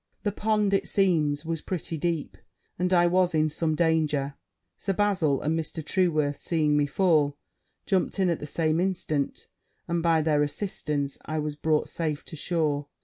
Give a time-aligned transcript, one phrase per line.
[0.23, 2.35] The pond, it seems, was pretty deep;
[2.79, 4.33] and I was in some danger.
[4.75, 5.85] Sir Bazil and Mr.
[5.85, 7.37] Trueworth, seeing me fall,
[7.85, 9.47] jumped in at the same instant;
[9.87, 12.87] and, by their assistance I was brought safe to shore.